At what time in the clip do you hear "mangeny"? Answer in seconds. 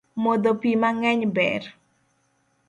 0.81-1.21